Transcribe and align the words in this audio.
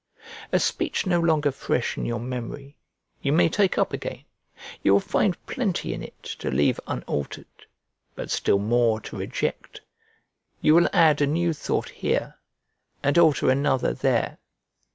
A 0.51 0.59
speech 0.59 1.05
no 1.05 1.19
longer 1.19 1.51
fresh 1.51 1.95
in 1.95 2.07
your 2.07 2.19
memory, 2.19 2.75
you 3.21 3.31
may 3.31 3.47
take 3.49 3.77
up 3.77 3.93
again. 3.93 4.23
You 4.81 4.93
will 4.93 4.99
find 4.99 5.37
plenty 5.45 5.93
in 5.93 6.01
it 6.01 6.23
to 6.39 6.49
leave 6.49 6.79
unaltered, 6.87 7.45
but 8.15 8.31
still 8.31 8.57
more 8.57 8.99
to 9.01 9.15
reject; 9.17 9.81
you 10.59 10.73
will 10.73 10.89
add 10.91 11.21
a 11.21 11.27
new 11.27 11.53
thought 11.53 11.89
here, 11.89 12.33
and 13.03 13.15
alter 13.19 13.47
another 13.51 13.93
there. 13.93 14.39